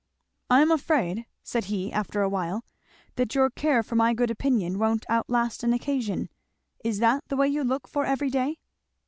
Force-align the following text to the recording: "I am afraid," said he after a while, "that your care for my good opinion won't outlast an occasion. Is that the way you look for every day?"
"I 0.49 0.61
am 0.61 0.71
afraid," 0.71 1.27
said 1.43 1.65
he 1.65 1.93
after 1.93 2.23
a 2.23 2.27
while, 2.27 2.65
"that 3.17 3.35
your 3.35 3.51
care 3.51 3.83
for 3.83 3.95
my 3.95 4.15
good 4.15 4.31
opinion 4.31 4.79
won't 4.79 5.05
outlast 5.11 5.63
an 5.63 5.73
occasion. 5.73 6.27
Is 6.83 6.97
that 7.01 7.23
the 7.27 7.37
way 7.37 7.47
you 7.49 7.63
look 7.63 7.87
for 7.87 8.03
every 8.03 8.31
day?" 8.31 8.57